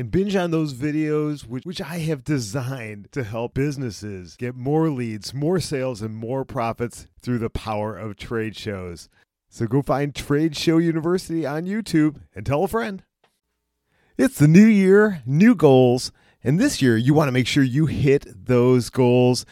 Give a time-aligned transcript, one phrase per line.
[0.00, 4.88] and binge on those videos, which, which I have designed to help businesses get more
[4.88, 9.10] leads, more sales, and more profits through the power of trade shows.
[9.50, 13.02] So go find Trade Show University on YouTube and tell a friend.
[14.16, 17.84] It's the new year, new goals, and this year you want to make sure you
[17.84, 19.44] hit those goals.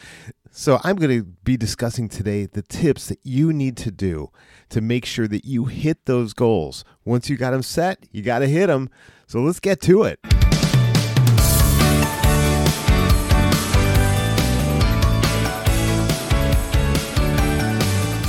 [0.50, 4.30] So, I'm going to be discussing today the tips that you need to do
[4.70, 6.84] to make sure that you hit those goals.
[7.04, 8.88] Once you got them set, you got to hit them.
[9.26, 10.18] So, let's get to it.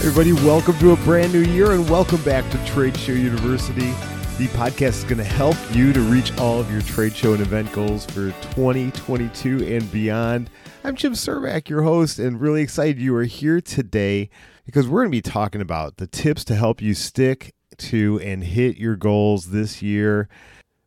[0.02, 3.92] Everybody, welcome to a brand new year and welcome back to Trade Show University.
[4.38, 7.42] The podcast is going to help you to reach all of your trade show and
[7.42, 10.50] event goals for 2022 and beyond.
[10.86, 14.30] I'm Jim Cermak, your host, and really excited you are here today
[14.66, 18.42] because we're going to be talking about the tips to help you stick to and
[18.42, 20.30] hit your goals this year.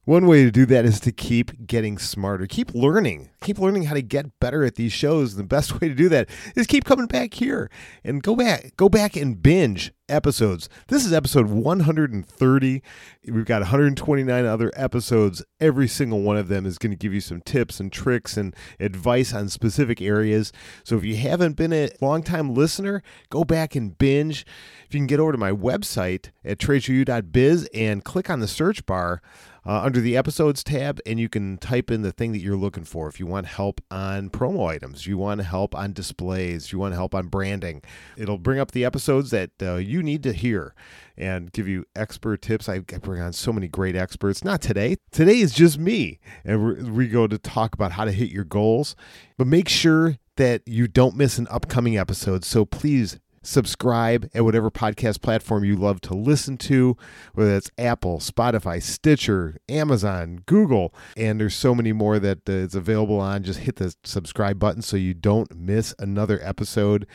[0.05, 3.95] One way to do that is to keep getting smarter, keep learning, keep learning how
[3.95, 5.37] to get better at these shows.
[5.37, 7.71] The best way to do that is keep coming back here
[8.03, 10.69] and go back, go back and binge episodes.
[10.89, 12.83] This is episode 130.
[13.27, 15.43] We've got 129 other episodes.
[15.59, 18.55] Every single one of them is going to give you some tips and tricks and
[18.79, 20.53] advice on specific areas.
[20.85, 24.45] So if you haven't been a long-time listener, go back and binge.
[24.87, 28.85] If you can get over to my website at tradeshowu.biz and click on the search
[28.85, 29.23] bar,
[29.65, 32.85] uh, under the episodes tab, and you can type in the thing that you're looking
[32.85, 33.09] for.
[33.09, 37.15] If you want help on promo items, you want help on displays, you want help
[37.15, 37.83] on branding,
[38.17, 40.75] it'll bring up the episodes that uh, you need to hear
[41.17, 42.69] and give you expert tips.
[42.69, 44.45] I, bring on so many great experts.
[44.45, 44.97] Not today.
[45.11, 48.97] Today is just me, and we go to talk about how to hit your goals.
[49.39, 52.45] But make sure that you don't miss an upcoming episode.
[52.45, 56.97] So please subscribe at whatever podcast platform you love to listen to,
[57.35, 63.21] whether it's Apple, Spotify, Stitcher, Amazon, Google, and there's so many more that it's available
[63.21, 63.43] on.
[63.43, 67.07] Just hit the subscribe button so you don't miss another episode.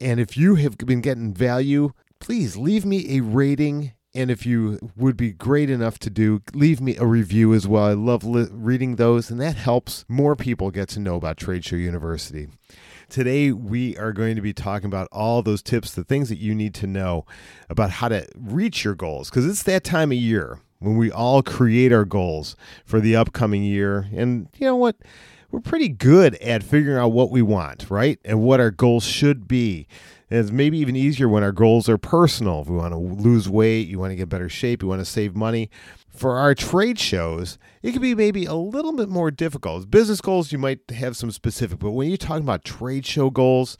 [0.00, 3.92] And if you have been getting value, please leave me a rating.
[4.14, 7.84] And if you would be great enough to do, leave me a review as well.
[7.84, 11.64] I love li- reading those, and that helps more people get to know about Trade
[11.64, 12.48] Show University.
[13.08, 16.54] Today, we are going to be talking about all those tips, the things that you
[16.54, 17.26] need to know
[17.68, 21.42] about how to reach your goals, because it's that time of year when we all
[21.42, 22.54] create our goals
[22.84, 24.06] for the upcoming year.
[24.14, 24.96] And you know what?
[25.52, 28.18] We're pretty good at figuring out what we want, right?
[28.24, 29.86] And what our goals should be.
[30.30, 32.62] And it's maybe even easier when our goals are personal.
[32.62, 35.04] If we want to lose weight, you want to get better shape, you want to
[35.04, 35.68] save money.
[36.08, 39.90] For our trade shows, it can be maybe a little bit more difficult.
[39.90, 43.76] Business goals, you might have some specific, but when you're talking about trade show goals,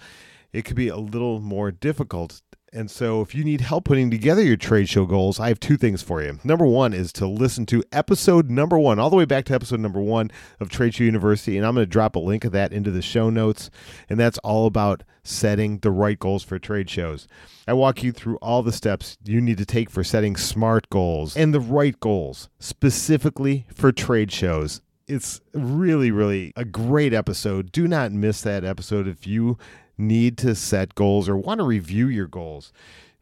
[0.52, 2.42] it could be a little more difficult
[2.74, 5.76] and so, if you need help putting together your trade show goals, I have two
[5.76, 6.38] things for you.
[6.42, 9.80] Number one is to listen to episode number one, all the way back to episode
[9.80, 11.58] number one of Trade Show University.
[11.58, 13.68] And I'm going to drop a link of that into the show notes.
[14.08, 17.28] And that's all about setting the right goals for trade shows.
[17.68, 21.36] I walk you through all the steps you need to take for setting smart goals
[21.36, 27.72] and the right goals, specifically for trade shows it's really, really a great episode.
[27.72, 29.58] Do not miss that episode if you
[29.98, 32.72] need to set goals or want to review your goals.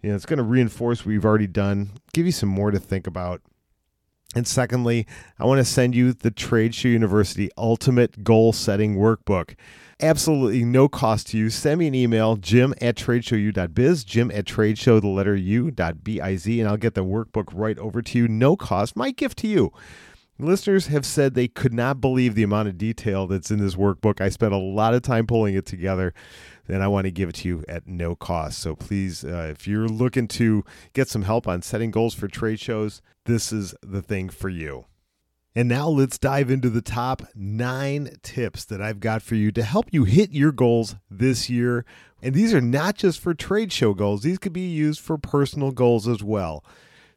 [0.03, 2.79] You know, it's going to reinforce what we've already done, give you some more to
[2.79, 3.43] think about.
[4.35, 5.07] And secondly,
[5.39, 9.57] I want to send you the Trade Show University Ultimate Goal Setting Workbook.
[10.01, 11.51] Absolutely no cost to you.
[11.51, 16.77] Send me an email, jim at tradeshowu.biz, jim at tradeshow, the letter u.biz, and I'll
[16.77, 18.29] get the workbook right over to you.
[18.29, 18.97] No cost.
[18.97, 19.73] My gift to you.
[20.39, 24.23] Listeners have said they could not believe the amount of detail that's in this workbook.
[24.23, 26.15] I spent a lot of time pulling it together,
[26.71, 28.59] and I want to give it to you at no cost.
[28.59, 32.61] So please, uh, if you're looking to get some help on setting goals for trade
[32.61, 34.87] shows, this is the thing for you.
[35.55, 39.65] And now let's dive into the top nine tips that I've got for you to
[39.65, 41.85] help you hit your goals this year.
[42.23, 45.73] And these are not just for trade show goals, these could be used for personal
[45.73, 46.65] goals as well.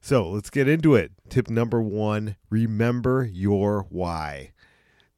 [0.02, 1.12] So let's get into it.
[1.30, 4.52] Tip number one remember your why.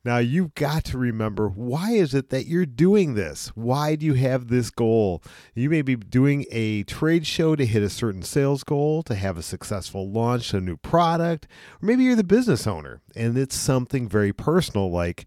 [0.05, 3.47] Now you've got to remember why is it that you're doing this?
[3.55, 5.23] Why do you have this goal?
[5.55, 9.35] You may be doing a trade show to hit a certain sales goal, to have
[9.35, 11.47] a successful launch a new product,
[11.81, 15.25] or maybe you're the business owner and it's something very personal like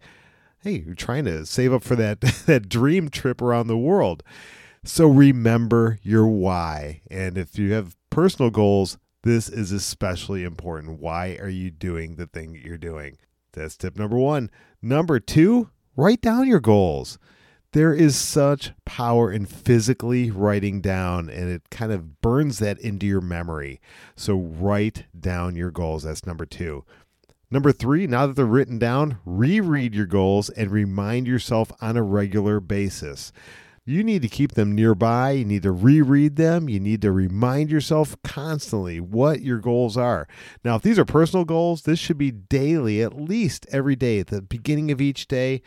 [0.60, 4.22] hey, you're trying to save up for that that dream trip around the world.
[4.84, 7.02] So remember your why.
[7.10, 11.00] And if you have personal goals, this is especially important.
[11.00, 13.18] Why are you doing the thing that you're doing?
[13.52, 14.50] That's tip number one.
[14.80, 17.18] Number two, write down your goals.
[17.72, 23.06] There is such power in physically writing down, and it kind of burns that into
[23.06, 23.80] your memory.
[24.16, 26.04] So, write down your goals.
[26.04, 26.84] That's number two.
[27.50, 32.02] Number three, now that they're written down, reread your goals and remind yourself on a
[32.02, 33.32] regular basis.
[33.88, 35.30] You need to keep them nearby.
[35.30, 36.68] You need to reread them.
[36.68, 40.28] You need to remind yourself constantly what your goals are.
[40.62, 44.26] Now, if these are personal goals, this should be daily, at least every day, at
[44.26, 45.62] the beginning of each day.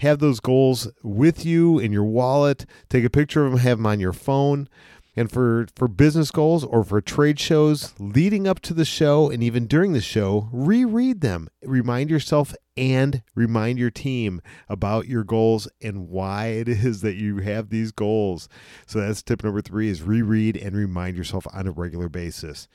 [0.00, 2.66] Have those goals with you in your wallet.
[2.90, 4.68] Take a picture of them, have them on your phone.
[5.16, 9.42] And for, for business goals or for trade shows leading up to the show and
[9.42, 11.48] even during the show, reread them.
[11.62, 17.38] Remind yourself and remind your team about your goals and why it is that you
[17.38, 18.48] have these goals.
[18.86, 22.68] So that's tip number three is reread and remind yourself on a regular basis.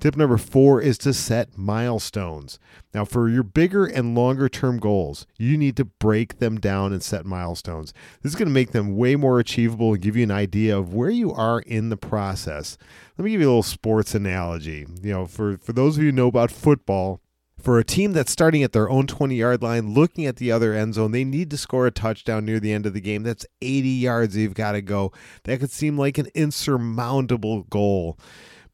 [0.00, 2.58] Tip number four is to set milestones.
[2.92, 7.02] Now, for your bigger and longer term goals, you need to break them down and
[7.02, 7.92] set milestones.
[8.22, 10.92] This is going to make them way more achievable and give you an idea of
[10.92, 12.76] where you are in the process.
[13.16, 14.86] Let me give you a little sports analogy.
[15.02, 17.20] You know, for, for those of you who know about football,
[17.64, 20.74] for a team that's starting at their own 20 yard line, looking at the other
[20.74, 23.22] end zone, they need to score a touchdown near the end of the game.
[23.22, 25.12] That's 80 yards you've got to go.
[25.44, 28.18] That could seem like an insurmountable goal.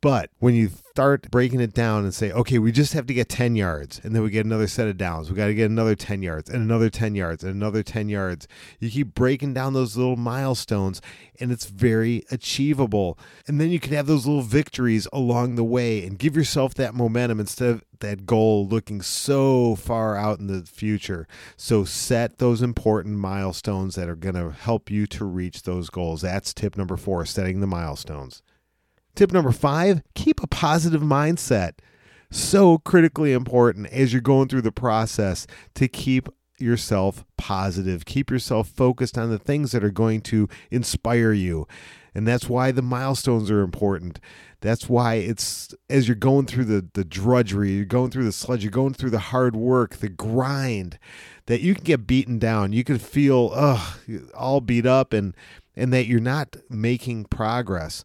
[0.00, 0.70] But when you
[1.00, 4.14] start breaking it down and say, okay, we just have to get 10 yards, and
[4.14, 5.30] then we get another set of downs.
[5.30, 8.46] We got to get another 10 yards, and another 10 yards, and another 10 yards.
[8.80, 11.00] You keep breaking down those little milestones,
[11.40, 13.18] and it's very achievable.
[13.46, 16.94] And then you can have those little victories along the way and give yourself that
[16.94, 21.26] momentum instead of that goal looking so far out in the future.
[21.56, 26.20] So set those important milestones that are going to help you to reach those goals.
[26.20, 28.42] That's tip number four setting the milestones.
[29.14, 31.72] Tip number five keep a positive mindset.
[32.30, 36.28] So critically important as you're going through the process to keep
[36.60, 38.04] yourself positive.
[38.04, 41.66] Keep yourself focused on the things that are going to inspire you.
[42.14, 44.20] And that's why the milestones are important.
[44.60, 48.62] That's why it's as you're going through the, the drudgery, you're going through the sludge,
[48.62, 50.98] you're going through the hard work, the grind,
[51.46, 52.72] that you can get beaten down.
[52.72, 53.98] You can feel ugh,
[54.34, 55.34] all beat up and
[55.76, 58.04] and that you're not making progress.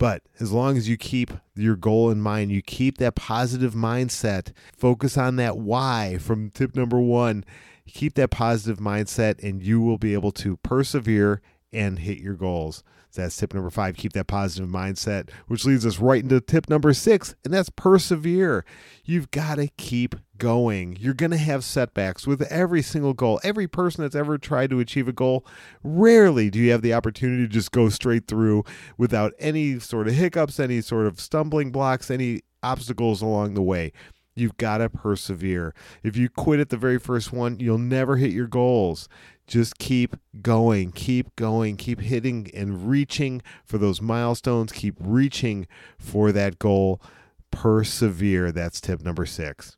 [0.00, 4.52] But as long as you keep your goal in mind, you keep that positive mindset,
[4.74, 7.44] focus on that why from tip number one,
[7.86, 12.82] keep that positive mindset, and you will be able to persevere and hit your goals.
[13.10, 13.96] So that's tip number five.
[13.96, 18.64] Keep that positive mindset, which leads us right into tip number six, and that's persevere.
[19.04, 20.96] You've got to keep going.
[21.00, 23.40] You're going to have setbacks with every single goal.
[23.42, 25.44] Every person that's ever tried to achieve a goal,
[25.82, 28.64] rarely do you have the opportunity to just go straight through
[28.96, 33.92] without any sort of hiccups, any sort of stumbling blocks, any obstacles along the way.
[34.36, 35.74] You've got to persevere.
[36.02, 39.08] If you quit at the very first one, you'll never hit your goals
[39.50, 45.66] just keep going, keep going, keep hitting and reaching for those milestones, keep reaching
[45.98, 47.02] for that goal.
[47.50, 48.52] Persevere.
[48.52, 49.76] That's tip number six.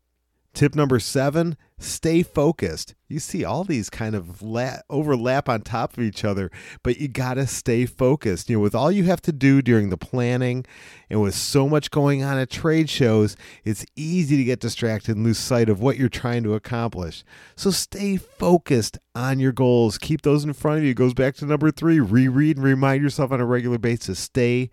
[0.53, 2.95] Tip number seven stay focused.
[3.09, 6.51] You see all these kind of la- overlap on top of each other,
[6.83, 8.49] but you got to stay focused.
[8.49, 10.65] You know, with all you have to do during the planning
[11.11, 15.25] and with so much going on at trade shows, it's easy to get distracted and
[15.25, 17.25] lose sight of what you're trying to accomplish.
[17.57, 19.99] So stay focused on your goals.
[19.99, 20.91] Keep those in front of you.
[20.91, 24.19] It goes back to number three reread and remind yourself on a regular basis.
[24.19, 24.71] Stay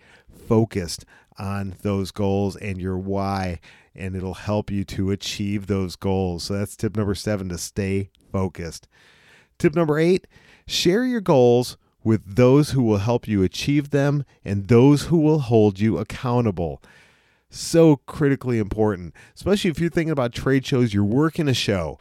[0.48, 1.06] focused
[1.38, 3.60] on those goals and your why
[4.00, 6.46] and it'll help you to achieve those goals.
[6.46, 8.88] So that's tip number seven to stay focused.
[9.58, 10.26] Tip number eight
[10.66, 15.40] share your goals with those who will help you achieve them and those who will
[15.40, 16.82] hold you accountable.
[17.50, 21.98] So critically important, especially if you're thinking about trade shows, you're working a show.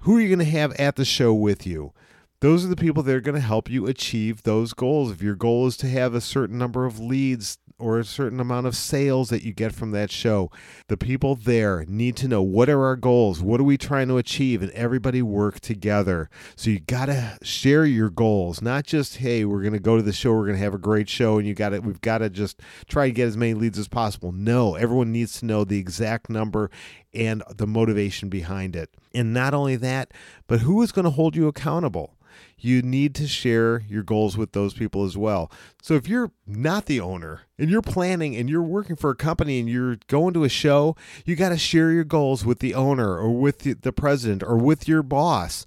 [0.00, 1.92] Who are you going to have at the show with you?
[2.40, 5.10] Those are the people that are going to help you achieve those goals.
[5.10, 8.66] If your goal is to have a certain number of leads or a certain amount
[8.66, 10.50] of sales that you get from that show.
[10.88, 14.16] The people there need to know what are our goals, what are we trying to
[14.16, 16.30] achieve, and everybody work together.
[16.56, 20.02] So you got to share your goals, not just hey, we're going to go to
[20.02, 22.18] the show, we're going to have a great show, and you got to we've got
[22.18, 24.30] to just try to get as many leads as possible.
[24.30, 26.70] No, everyone needs to know the exact number
[27.12, 28.90] and the motivation behind it.
[29.12, 30.12] And not only that,
[30.46, 32.16] but who is going to hold you accountable?
[32.58, 35.50] You need to share your goals with those people as well.
[35.82, 39.60] So if you're not the owner and you're planning and you're working for a company
[39.60, 43.18] and you're going to a show, you got to share your goals with the owner
[43.18, 45.66] or with the president or with your boss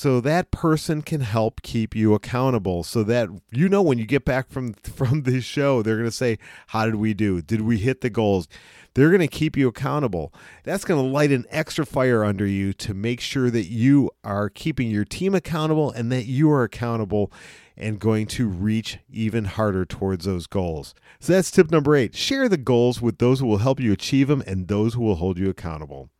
[0.00, 4.24] so that person can help keep you accountable so that you know when you get
[4.24, 6.38] back from from the show they're going to say
[6.68, 8.48] how did we do did we hit the goals
[8.94, 10.34] they're going to keep you accountable.
[10.64, 14.50] That's going to light an extra fire under you to make sure that you are
[14.50, 17.32] keeping your team accountable and that you are accountable
[17.76, 20.92] and going to reach even harder towards those goals.
[21.20, 24.26] So that's tip number eight share the goals with those who will help you achieve
[24.26, 26.10] them and those who will hold you accountable.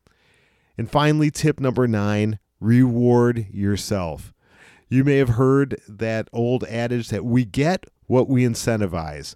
[0.78, 4.32] And finally, tip number nine reward yourself.
[4.88, 9.34] You may have heard that old adage that we get what we incentivize.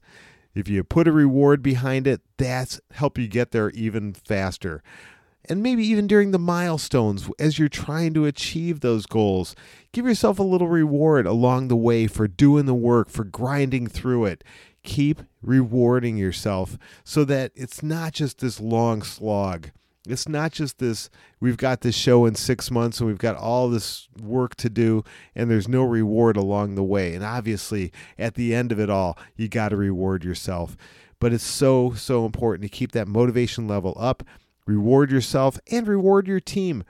[0.55, 4.83] If you put a reward behind it, that's help you get there even faster.
[5.47, 9.55] And maybe even during the milestones as you're trying to achieve those goals,
[9.93, 14.25] give yourself a little reward along the way for doing the work, for grinding through
[14.27, 14.43] it.
[14.85, 19.71] Keep rewarding yourself so that it's not just this long slog.
[20.07, 21.09] It's not just this,
[21.41, 25.03] we've got this show in six months and we've got all this work to do
[25.35, 27.15] and there's no reward along the way.
[27.15, 30.77] And obviously, at the end of it all, you got to reward yourself.
[31.21, 34.23] But it's so, so important to keep that motivation level up,
[34.67, 36.85] reward yourself, and reward your team.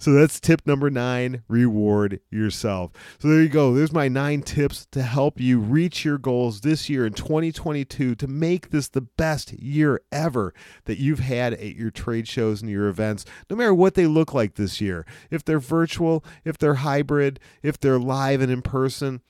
[0.00, 2.90] So that's tip number nine reward yourself.
[3.18, 3.74] So there you go.
[3.74, 8.26] There's my nine tips to help you reach your goals this year in 2022 to
[8.26, 10.54] make this the best year ever
[10.86, 14.32] that you've had at your trade shows and your events, no matter what they look
[14.32, 15.04] like this year.
[15.30, 19.20] If they're virtual, if they're hybrid, if they're live and in person,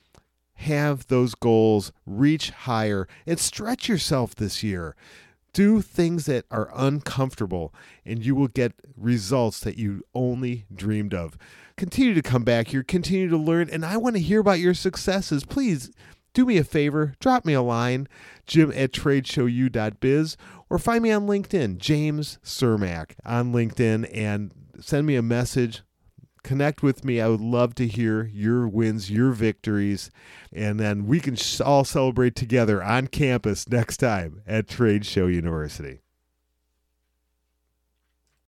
[0.55, 4.95] have those goals, reach higher, and stretch yourself this year.
[5.52, 11.37] Do things that are uncomfortable, and you will get results that you only dreamed of.
[11.76, 14.75] Continue to come back here, continue to learn, and I want to hear about your
[14.75, 15.45] successes.
[15.45, 15.90] Please
[16.35, 18.07] do me a favor, drop me a line,
[18.47, 20.37] jim at tradeshowu.biz,
[20.69, 25.83] or find me on LinkedIn, James Cermak on LinkedIn, and send me a message
[26.43, 27.21] connect with me.
[27.21, 30.11] I would love to hear your wins, your victories,
[30.53, 36.01] and then we can all celebrate together on campus next time at Trade Show University.